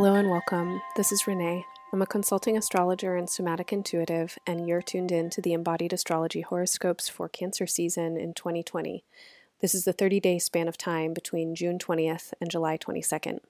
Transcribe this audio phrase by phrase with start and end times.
[0.00, 0.80] Hello and welcome.
[0.94, 1.66] This is Renee.
[1.92, 6.40] I'm a consulting astrologer and somatic intuitive, and you're tuned in to the embodied astrology
[6.40, 9.02] horoscopes for Cancer season in 2020.
[9.60, 13.40] This is the 30 day span of time between June 20th and July 22nd.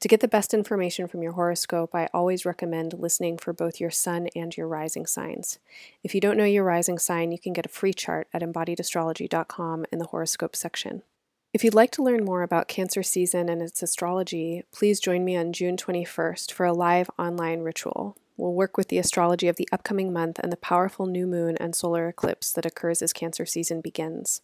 [0.00, 3.90] To get the best information from your horoscope, I always recommend listening for both your
[3.90, 5.60] sun and your rising signs.
[6.04, 9.86] If you don't know your rising sign, you can get a free chart at embodiedastrology.com
[9.90, 11.04] in the horoscope section.
[11.52, 15.36] If you'd like to learn more about Cancer season and its astrology, please join me
[15.36, 18.16] on June 21st for a live online ritual.
[18.36, 21.74] We'll work with the astrology of the upcoming month and the powerful new moon and
[21.74, 24.42] solar eclipse that occurs as Cancer season begins.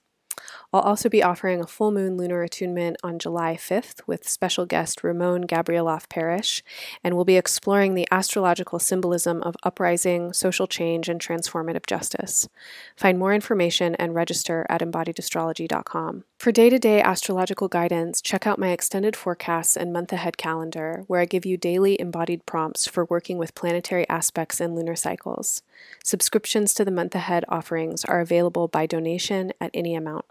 [0.73, 5.03] I'll also be offering a full moon lunar attunement on July 5th with special guest
[5.03, 6.63] Ramon Gabrieloff Parish,
[7.03, 12.49] and we'll be exploring the astrological symbolism of uprising, social change, and transformative justice.
[12.97, 16.25] Find more information and register at embodiedastrology.com.
[16.39, 21.05] For day to day astrological guidance, check out my extended forecasts and month ahead calendar,
[21.07, 25.63] where I give you daily embodied prompts for working with planetary aspects and lunar cycles.
[26.05, 30.26] Subscriptions to the month ahead offerings are available by donation at any amount.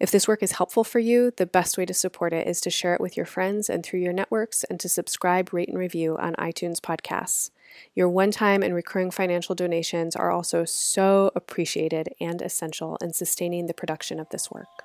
[0.00, 2.70] If this work is helpful for you, the best way to support it is to
[2.70, 6.16] share it with your friends and through your networks and to subscribe, rate, and review
[6.18, 7.50] on iTunes podcasts.
[7.94, 13.66] Your one time and recurring financial donations are also so appreciated and essential in sustaining
[13.66, 14.84] the production of this work.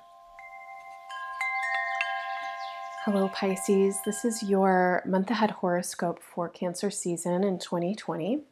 [3.04, 3.96] Hello, Pisces.
[4.04, 8.42] This is your month ahead horoscope for Cancer season in 2020.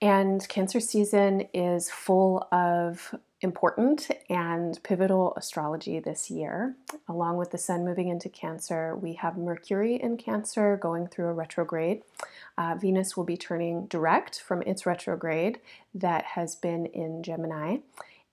[0.00, 6.76] And Cancer season is full of important and pivotal astrology this year.
[7.08, 11.32] Along with the sun moving into Cancer, we have Mercury in Cancer going through a
[11.32, 12.02] retrograde.
[12.56, 15.60] Uh, Venus will be turning direct from its retrograde
[15.94, 17.78] that has been in Gemini.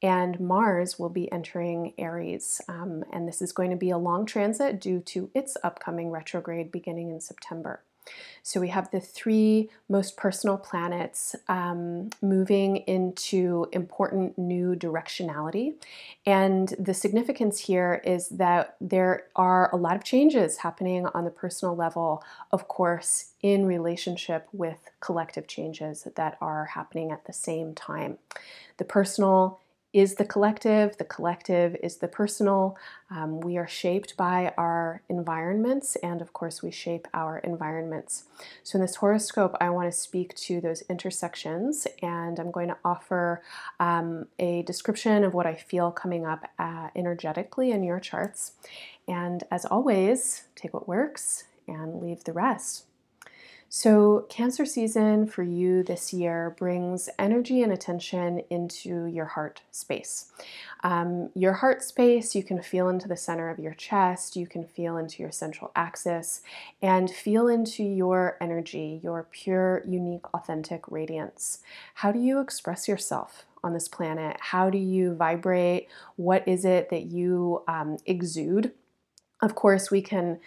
[0.02, 2.62] And Mars will be entering Aries.
[2.68, 6.72] Um, and this is going to be a long transit due to its upcoming retrograde
[6.72, 7.82] beginning in September.
[8.44, 15.74] So we have the three most personal planets um, moving into important new directionality.
[16.26, 21.32] And the significance here is that there are a lot of changes happening on the
[21.32, 27.74] personal level, of course, in relationship with collective changes that are happening at the same
[27.74, 28.20] time.
[28.78, 29.60] The personal
[29.96, 32.78] is the collective, the collective is the personal.
[33.10, 38.26] Um, we are shaped by our environments, and of course, we shape our environments.
[38.62, 42.78] So, in this horoscope, I want to speak to those intersections, and I'm going to
[42.84, 43.42] offer
[43.80, 48.52] um, a description of what I feel coming up uh, energetically in your charts.
[49.08, 52.84] And as always, take what works and leave the rest.
[53.68, 60.32] So, Cancer season for you this year brings energy and attention into your heart space.
[60.84, 64.66] Um, your heart space, you can feel into the center of your chest, you can
[64.66, 66.42] feel into your central axis,
[66.82, 71.60] and feel into your energy, your pure, unique, authentic radiance.
[71.96, 73.46] How do you express yourself?
[73.66, 74.38] on this planet?
[74.40, 75.90] How do you vibrate?
[76.18, 78.72] What is it that you um, exude?
[79.42, 80.40] Of course, we can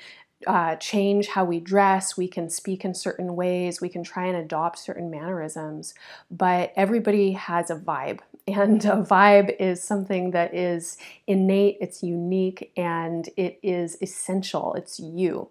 [0.47, 4.37] uh, change how we dress, we can speak in certain ways, we can try and
[4.37, 5.95] adopt certain mannerisms,
[6.31, 8.21] but everybody has a vibe.
[8.49, 10.97] And a vibe is something that is
[11.27, 14.73] innate, it's unique, and it is essential.
[14.73, 15.51] It's you.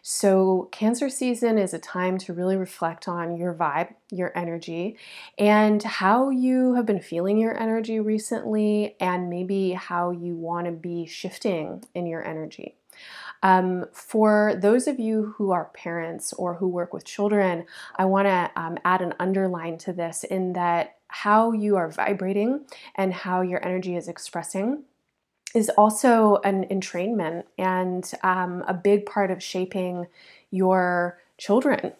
[0.00, 4.96] So, Cancer season is a time to really reflect on your vibe, your energy,
[5.36, 10.72] and how you have been feeling your energy recently, and maybe how you want to
[10.72, 12.76] be shifting in your energy.
[13.42, 17.66] Um, for those of you who are parents or who work with children,
[17.96, 22.64] I want to um, add an underline to this in that how you are vibrating
[22.94, 24.84] and how your energy is expressing
[25.54, 30.06] is also an entrainment and um, a big part of shaping
[30.50, 31.92] your children.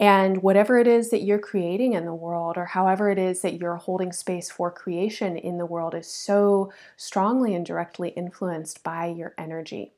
[0.00, 3.54] And whatever it is that you're creating in the world, or however it is that
[3.54, 9.06] you're holding space for creation in the world, is so strongly and directly influenced by
[9.06, 9.92] your energy.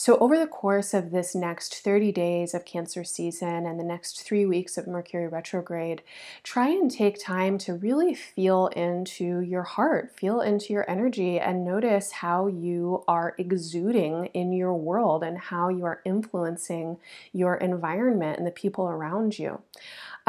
[0.00, 4.22] So, over the course of this next 30 days of Cancer season and the next
[4.22, 6.00] three weeks of Mercury retrograde,
[6.42, 11.66] try and take time to really feel into your heart, feel into your energy, and
[11.66, 16.96] notice how you are exuding in your world and how you are influencing
[17.34, 19.60] your environment and the people around you.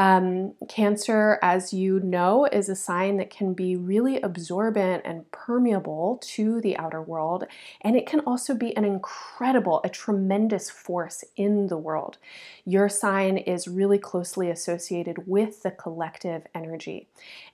[0.02, 6.18] Um, cancer, as you know, is a sign that can be really absorbent and permeable
[6.22, 7.44] to the outer world,
[7.82, 12.18] and it can also be an incredible, a tremendous force in the world.
[12.64, 17.06] Your sign is really closely associated with the collective energy.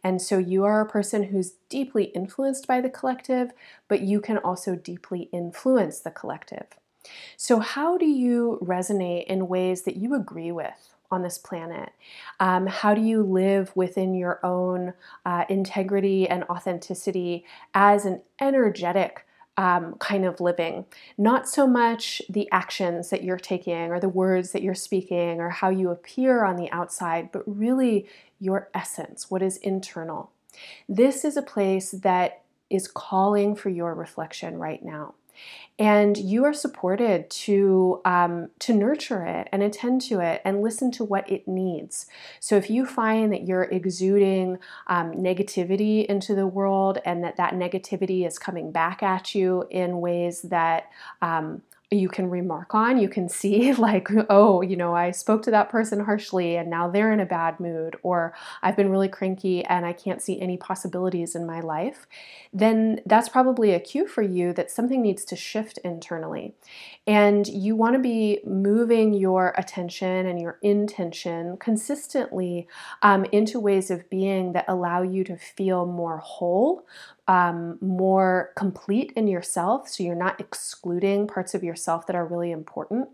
[0.03, 3.51] And so you are a person who's deeply influenced by the collective,
[3.89, 6.65] but you can also deeply influence the collective.
[7.37, 10.95] So, how do you resonate in ways that you agree with?
[11.11, 11.91] On this planet?
[12.41, 14.95] Um, how do you live within your own
[15.25, 17.45] uh, integrity and authenticity
[17.75, 19.27] as an energetic
[19.57, 20.87] um, kind of living?
[21.17, 25.51] Not so much the actions that you're taking or the words that you're speaking or
[25.51, 28.07] how you appear on the outside, but really
[28.39, 30.31] your essence, what is internal.
[30.89, 35.15] This is a place that is calling for your reflection right now
[35.79, 40.91] and you are supported to um, to nurture it and attend to it and listen
[40.93, 42.07] to what it needs.
[42.41, 44.59] So if you find that you're exuding
[44.89, 50.01] um, negativity into the world and that that negativity is coming back at you in
[50.01, 50.91] ways that
[51.23, 52.99] um, you can remark on.
[52.99, 56.89] You can see, like, oh, you know, I spoke to that person harshly and now
[56.89, 60.57] they're in a bad mood, or I've been really cranky and I can't see any
[60.57, 62.07] possibilities in my life.
[62.53, 66.55] Then that's probably a cue for you that something needs to shift internally.
[67.07, 72.69] And you want to be moving your attention and your intention consistently
[73.03, 76.85] um, into ways of being that allow you to feel more whole,
[77.29, 82.51] um, more complete in yourself, so you're not excluding parts of yourself that are really
[82.51, 83.09] important,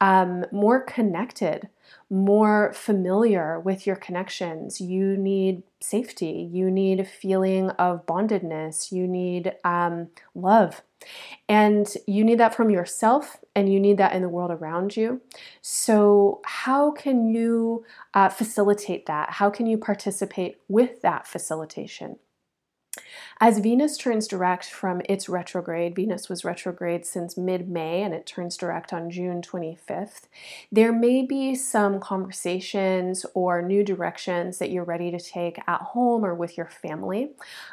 [0.00, 1.68] um, more connected,
[2.08, 4.80] more familiar with your connections.
[4.80, 10.82] You need safety, you need a feeling of bondedness, you need um, love.
[11.48, 15.20] And you need that from yourself and you need that in the world around you.
[15.62, 17.84] So, how can you
[18.14, 19.30] uh, facilitate that?
[19.30, 22.16] How can you participate with that facilitation?
[23.40, 28.26] As Venus turns direct from its retrograde, Venus was retrograde since mid May and it
[28.26, 30.22] turns direct on June 25th,
[30.72, 36.24] there may be some conversations or new directions that you're ready to take at home
[36.24, 37.30] or with your family.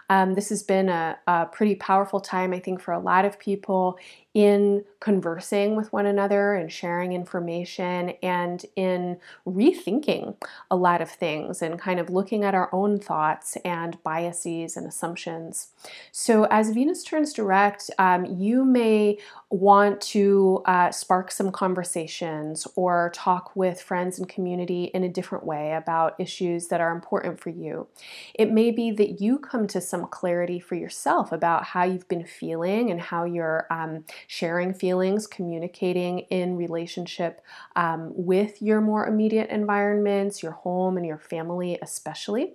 [0.09, 3.39] Um, this has been a, a pretty powerful time, I think, for a lot of
[3.39, 3.97] people
[4.35, 9.17] in conversing with one another and sharing information and in
[9.47, 10.35] rethinking
[10.69, 14.85] a lot of things and kind of looking at our own thoughts and biases and
[14.85, 15.69] assumptions.
[16.11, 19.19] So, as Venus turns direct, um, you may
[19.49, 25.45] want to uh, spark some conversations or talk with friends and community in a different
[25.45, 27.87] way about issues that are important for you.
[28.33, 32.25] It may be that you come to some clarity for yourself about how you've been
[32.25, 37.41] feeling and how you're um, sharing feelings, communicating in relationship
[37.75, 42.53] um, with your more immediate environments, your home and your family, especially.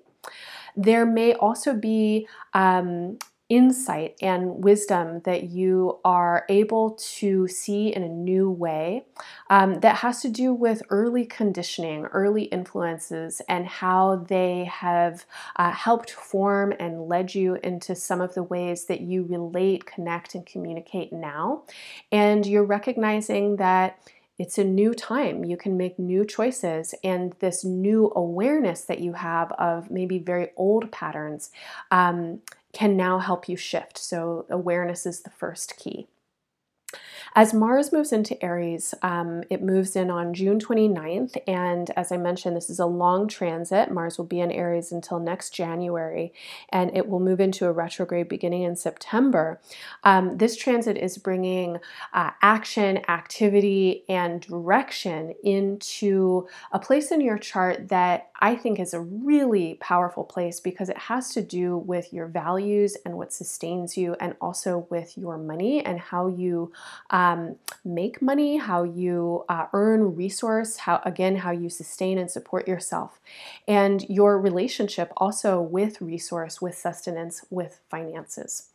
[0.76, 3.18] There may also be um,
[3.50, 9.04] insight and wisdom that you are able to see in a new way
[9.50, 15.26] um, that has to do with early conditioning, early influences, and how they have
[15.56, 20.34] uh, helped form and led you into some of the ways that you relate, connect,
[20.36, 21.64] and communicate now.
[22.12, 23.98] And you're recognizing that
[24.38, 25.44] it's a new time.
[25.44, 30.48] You can make new choices, and this new awareness that you have of maybe very
[30.56, 31.50] old patterns
[31.90, 32.40] um,
[32.72, 33.98] can now help you shift.
[33.98, 36.08] So, awareness is the first key.
[37.34, 41.36] As Mars moves into Aries, um, it moves in on June 29th.
[41.46, 43.90] And as I mentioned, this is a long transit.
[43.90, 46.32] Mars will be in Aries until next January,
[46.70, 49.60] and it will move into a retrograde beginning in September.
[50.02, 51.78] Um, this transit is bringing
[52.12, 58.94] uh, action, activity, and direction into a place in your chart that I think is
[58.94, 63.96] a really powerful place because it has to do with your values and what sustains
[63.96, 66.72] you, and also with your money and how you
[67.10, 72.66] um, make money, how you uh, earn resource, how again, how you sustain and support
[72.66, 73.20] yourself,
[73.68, 78.68] and your relationship also with resource, with sustenance, with finances.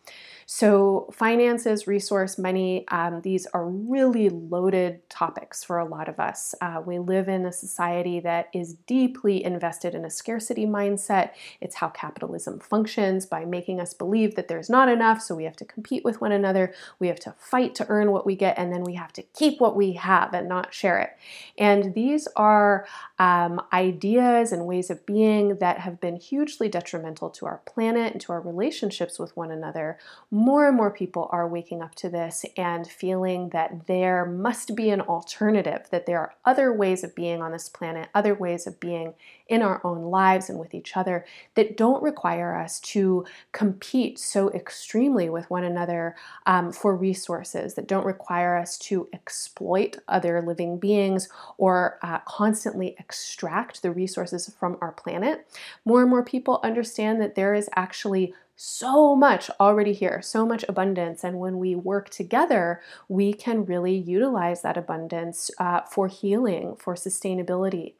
[0.47, 6.53] So, finances, resource, money, um, these are really loaded topics for a lot of us.
[6.61, 11.31] Uh, we live in a society that is deeply invested in a scarcity mindset.
[11.61, 15.55] It's how capitalism functions by making us believe that there's not enough, so we have
[15.55, 16.75] to compete with one another.
[16.99, 19.59] We have to fight to earn what we get, and then we have to keep
[19.59, 21.17] what we have and not share it.
[21.57, 22.85] And these are
[23.17, 28.21] um, ideas and ways of being that have been hugely detrimental to our planet and
[28.21, 29.97] to our relationships with one another
[30.35, 34.89] more and more people are waking up to this and feeling that there must be
[34.89, 38.77] an alternative, that there are other ways of being on this planet, other ways of
[38.81, 39.13] being
[39.47, 43.23] in our own lives and with each other that don't require us to
[43.53, 49.99] compete so extremely with one another um, for resources, that don't require us to exploit
[50.09, 55.47] other living beings or uh, constantly extract the resources from our planet.
[55.85, 60.63] More and more people understand that there is actually so much already here, so much
[60.69, 61.24] abundance.
[61.24, 66.95] And when we work together, we can really utilize that abundance uh, for healing, for
[66.95, 67.93] sustainability.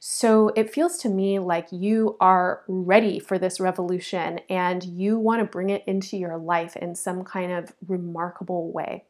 [0.00, 5.40] So it feels to me like you are ready for this revolution and you want
[5.40, 9.04] to bring it into your life in some kind of remarkable way.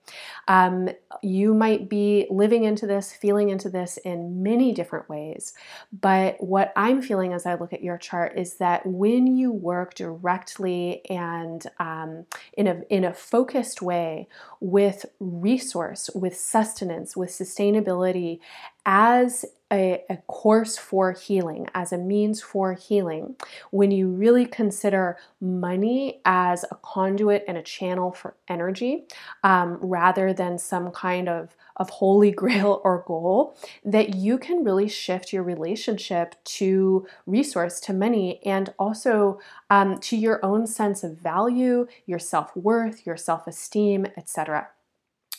[0.47, 0.89] Um,
[1.23, 5.53] you might be living into this, feeling into this in many different ways.
[5.93, 9.95] But what I'm feeling as I look at your chart is that when you work
[9.95, 14.29] directly and um, in, a, in a focused way
[14.61, 18.41] with resource, with sustenance, with sustainability,
[18.87, 23.37] as a, a, course for healing, as a means for healing,
[23.71, 29.05] when you really consider money as a conduit and a channel for energy
[29.45, 34.89] um, rather than some kind of, of holy grail or goal, that you can really
[34.89, 39.39] shift your relationship to resource, to money, and also
[39.71, 44.69] um, to your own sense of value, your self worth, your self esteem, etc.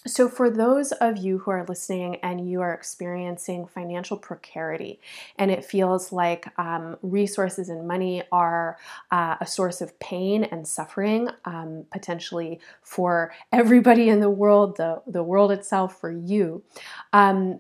[0.08, 5.02] So, for those of you who are listening and you are experiencing financial precarity,
[5.38, 8.78] and it feels like um, resources and money are
[9.12, 15.02] uh, a source of pain and suffering, um, potentially for everybody in the world, the,
[15.06, 16.64] the world itself, for you,
[17.12, 17.60] um,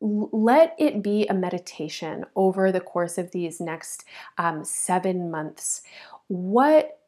[0.00, 4.04] let it be a meditation over the course of these next
[4.38, 5.82] um, seven months.
[6.26, 6.98] What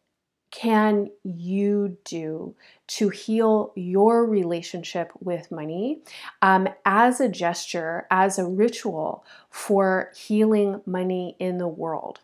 [0.50, 2.54] can you do
[2.86, 6.00] to heal your relationship with money
[6.40, 12.20] um, as a gesture, as a ritual for healing money in the world?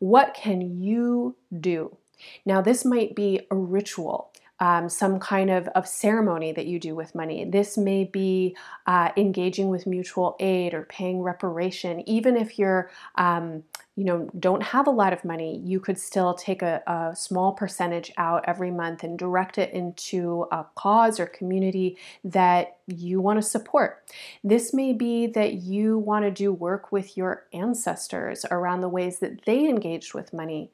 [0.00, 1.96] What can you do?
[2.44, 4.30] Now, this might be a ritual.
[4.60, 7.44] Um, some kind of, of ceremony that you do with money.
[7.44, 13.64] This may be uh, engaging with mutual aid or paying reparation, even if you're um,
[14.02, 17.52] you know don't have a lot of money you could still take a, a, small
[17.52, 23.40] percentage out every month and direct it into a cause or community that you want
[23.40, 24.02] to support.
[24.42, 29.20] This may be that you want to do work with your ancestors around the ways
[29.20, 30.72] that they engaged with money.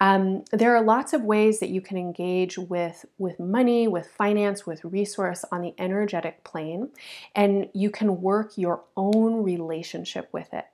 [0.00, 4.66] Um, there are lots of ways that you can engage with with money with finance
[4.66, 6.88] with resource on the energetic plane
[7.34, 10.64] and you can work your own relationship with it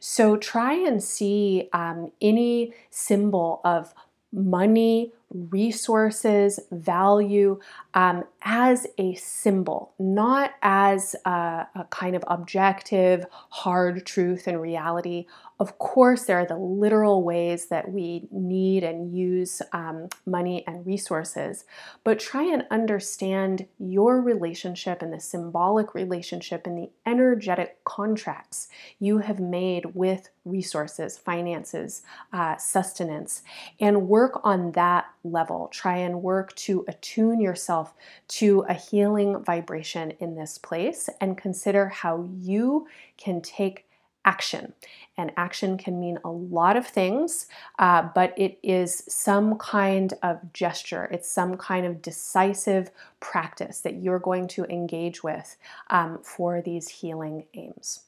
[0.00, 3.94] so try and see um, any symbol of
[4.32, 7.58] money, resources, value
[7.94, 15.26] um, as a symbol, not as a, a kind of objective, hard truth and reality.
[15.58, 20.86] Of course, there are the literal ways that we need and use um, money and
[20.86, 21.64] resources,
[22.04, 28.68] but try and understand your relationship and the symbolic relationship and the energetic contracts
[29.00, 32.02] you have made with resources, finances,
[32.32, 33.42] uh, sustenance,
[33.80, 35.68] and work on that level.
[35.68, 37.94] Try and work to attune yourself
[38.28, 43.86] to a healing vibration in this place and consider how you can take
[44.24, 44.74] action.
[45.16, 47.46] And action can mean a lot of things,
[47.78, 52.90] uh, but it is some kind of gesture, it's some kind of decisive
[53.20, 55.56] practice that you're going to engage with
[55.88, 58.05] um, for these healing aims.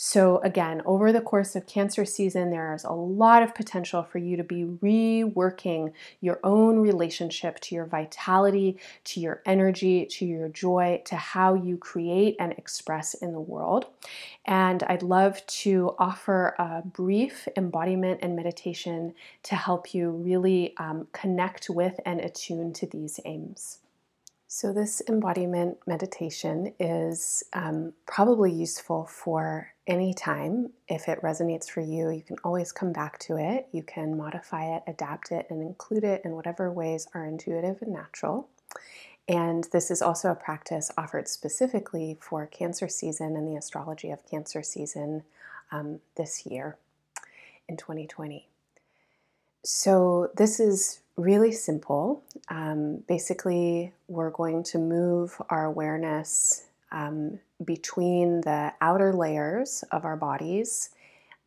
[0.00, 4.36] So, again, over the course of cancer season, there's a lot of potential for you
[4.36, 11.02] to be reworking your own relationship to your vitality, to your energy, to your joy,
[11.06, 13.86] to how you create and express in the world.
[14.44, 21.08] And I'd love to offer a brief embodiment and meditation to help you really um,
[21.12, 23.80] connect with and attune to these aims.
[24.50, 30.70] So, this embodiment meditation is um, probably useful for any time.
[30.88, 33.68] If it resonates for you, you can always come back to it.
[33.72, 37.92] You can modify it, adapt it, and include it in whatever ways are intuitive and
[37.92, 38.48] natural.
[39.28, 44.24] And this is also a practice offered specifically for Cancer season and the astrology of
[44.24, 45.24] Cancer season
[45.70, 46.78] um, this year
[47.68, 48.48] in 2020.
[49.62, 52.22] So, this is really simple.
[52.48, 60.16] Um, basically, we're going to move our awareness um, between the outer layers of our
[60.16, 60.90] bodies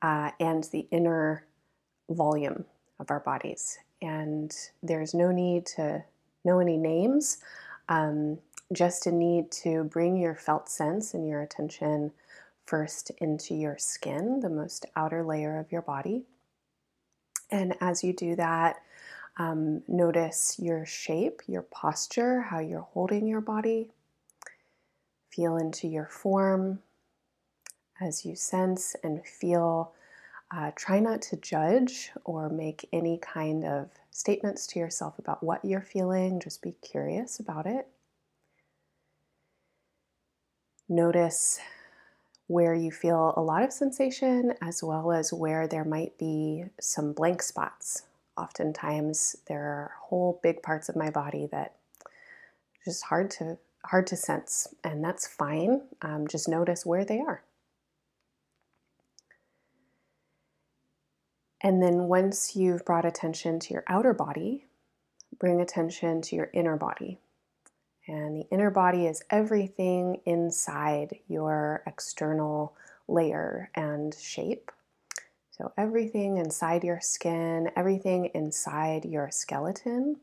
[0.01, 1.45] uh, and the inner
[2.09, 2.65] volume
[2.99, 3.79] of our bodies.
[4.01, 6.03] And there's no need to
[6.43, 7.37] know any names,
[7.87, 8.39] um,
[8.73, 12.11] just a need to bring your felt sense and your attention
[12.65, 16.23] first into your skin, the most outer layer of your body.
[17.49, 18.81] And as you do that,
[19.41, 23.89] um, notice your shape, your posture, how you're holding your body.
[25.35, 26.79] Feel into your form
[27.99, 29.93] as you sense and feel
[30.53, 35.63] Uh, try not to judge or make any kind of statements to yourself about what
[35.63, 36.41] you're feeling.
[36.41, 37.87] Just be curious about it.
[40.89, 41.61] Notice
[42.47, 47.13] where you feel a lot of sensation as well as where there might be some
[47.13, 48.03] blank spots.
[48.37, 51.75] Oftentimes, there are whole big parts of my body that
[52.85, 55.81] just hard to hard to sense, and that's fine.
[56.01, 57.43] Um, just notice where they are.
[61.61, 64.65] And then once you've brought attention to your outer body,
[65.39, 67.19] bring attention to your inner body.
[68.07, 72.75] And the inner body is everything inside your external
[73.07, 74.71] layer and shape.
[75.51, 80.17] So, everything inside your skin, everything inside your skeleton.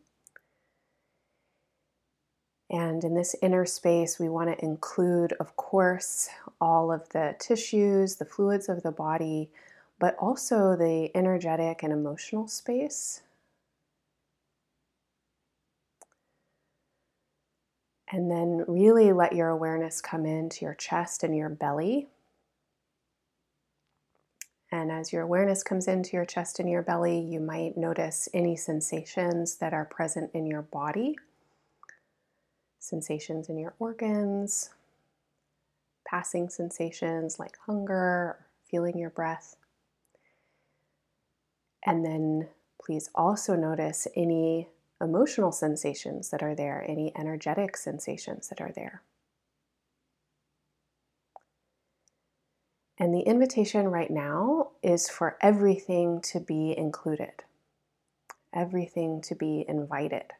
[2.71, 6.29] And in this inner space, we want to include, of course,
[6.61, 9.51] all of the tissues, the fluids of the body,
[9.99, 13.23] but also the energetic and emotional space.
[18.11, 22.09] And then really let your awareness come into your chest and your belly.
[24.71, 28.55] And as your awareness comes into your chest and your belly, you might notice any
[28.55, 31.17] sensations that are present in your body,
[32.79, 34.71] sensations in your organs,
[36.07, 39.57] passing sensations like hunger, feeling your breath.
[41.85, 42.49] And then
[42.85, 44.69] please also notice any
[45.01, 49.03] emotional sensations that are there, any energetic sensations that are there.
[52.99, 57.45] And the invitation right now is for everything to be included,
[58.53, 60.33] everything to be invited.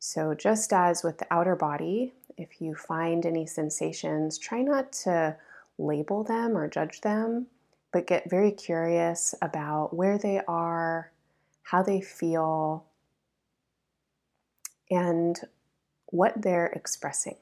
[0.00, 5.36] So, just as with the outer body, if you find any sensations, try not to
[5.78, 7.46] label them or judge them,
[7.92, 11.12] but get very curious about where they are,
[11.62, 12.84] how they feel,
[14.90, 15.40] and
[16.06, 17.36] what they're expressing.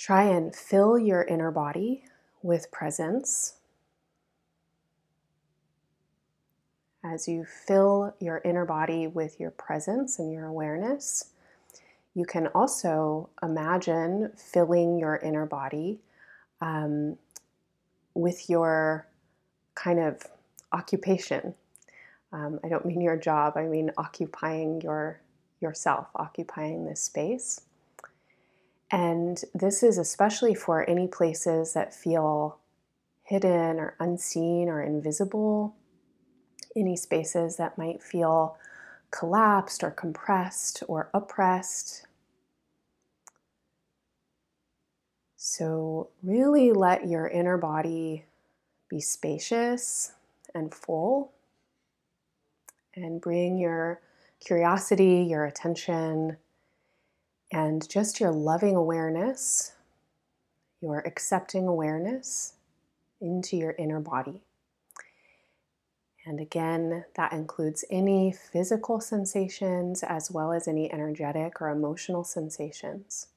[0.00, 2.04] Try and fill your inner body
[2.42, 3.56] with presence.
[7.04, 11.26] As you fill your inner body with your presence and your awareness,
[12.14, 16.00] you can also imagine filling your inner body
[16.62, 17.18] um,
[18.14, 19.06] with your
[19.74, 20.22] kind of
[20.72, 21.54] occupation
[22.32, 25.20] um, I don't mean your job, I mean occupying your
[25.60, 27.60] yourself, occupying this space.
[28.90, 32.58] And this is especially for any places that feel
[33.22, 35.76] hidden or unseen or invisible,
[36.74, 38.56] any spaces that might feel
[39.12, 42.06] collapsed or compressed or oppressed.
[45.36, 48.24] So, really let your inner body
[48.88, 50.12] be spacious
[50.54, 51.32] and full
[52.94, 54.00] and bring your
[54.40, 56.36] curiosity, your attention,
[57.52, 59.72] and just your loving awareness,
[60.80, 62.54] your accepting awareness
[63.20, 64.42] into your inner body.
[66.26, 73.28] And again, that includes any physical sensations as well as any energetic or emotional sensations.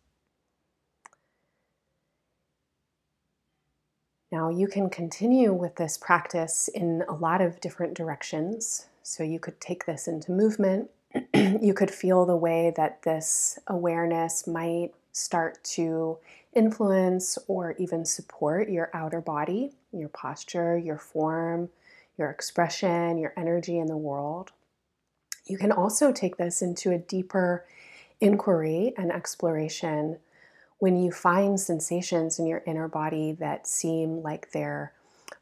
[4.32, 8.88] Now, you can continue with this practice in a lot of different directions.
[9.04, 10.90] So you could take this into movement.
[11.34, 16.18] You could feel the way that this awareness might start to
[16.54, 21.70] influence or even support your outer body, your posture, your form,
[22.18, 24.52] your expression, your energy in the world.
[25.46, 27.66] You can also take this into a deeper
[28.22, 30.18] inquiry and exploration
[30.80, 34.94] when you find sensations in your inner body that seem like they're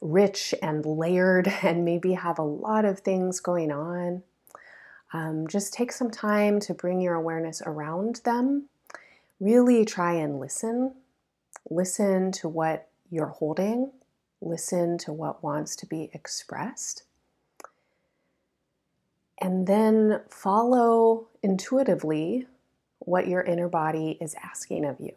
[0.01, 4.23] rich and layered and maybe have a lot of things going on.
[5.13, 8.69] Um, just take some time to bring your awareness around them.
[9.39, 10.95] Really try and listen.
[11.69, 13.91] Listen to what you're holding,
[14.41, 17.03] listen to what wants to be expressed.
[19.39, 22.47] And then follow intuitively
[22.99, 25.13] what your inner body is asking of you.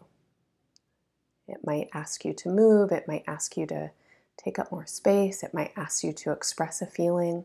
[1.46, 3.90] It might ask you to move, it might ask you to
[4.36, 5.42] take up more space.
[5.42, 7.44] It might ask you to express a feeling.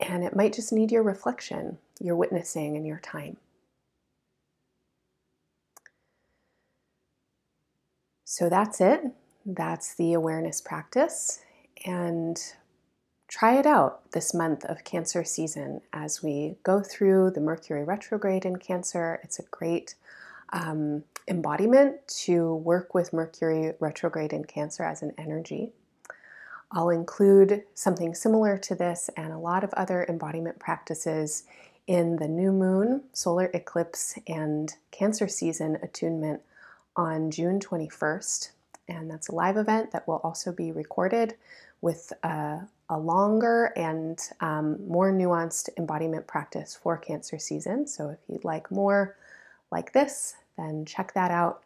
[0.00, 3.38] And it might just need your reflection, your witnessing, and your time.
[8.24, 9.02] So that's it.
[9.46, 11.40] That's the awareness practice.
[11.86, 12.38] And
[13.28, 18.44] try it out this month of Cancer season as we go through the Mercury retrograde
[18.44, 19.20] in Cancer.
[19.22, 19.94] It's a great
[20.52, 25.72] um, embodiment to work with Mercury retrograde in Cancer as an energy.
[26.72, 31.44] I'll include something similar to this and a lot of other embodiment practices
[31.86, 36.42] in the new moon, solar eclipse, and Cancer season attunement
[36.96, 38.50] on June 21st.
[38.88, 41.34] And that's a live event that will also be recorded
[41.80, 47.86] with a, a longer and um, more nuanced embodiment practice for Cancer season.
[47.86, 49.16] So if you'd like more
[49.70, 51.62] like this, then check that out.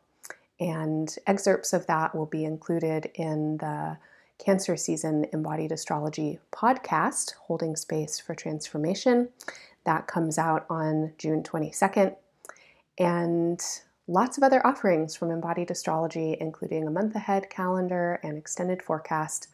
[0.58, 3.96] And excerpts of that will be included in the
[4.40, 9.28] Cancer Season Embodied Astrology podcast, Holding Space for Transformation.
[9.84, 12.16] That comes out on June 22nd.
[12.98, 13.60] And
[14.08, 19.48] lots of other offerings from Embodied Astrology, including a month ahead calendar and extended forecast,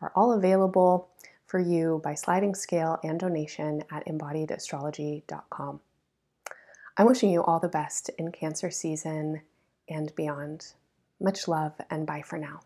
[0.00, 1.08] are all available
[1.46, 5.80] for you by sliding scale and donation at embodiedastrology.com.
[6.96, 9.42] I'm wishing you all the best in Cancer season
[9.88, 10.72] and beyond.
[11.20, 12.62] Much love and bye for now.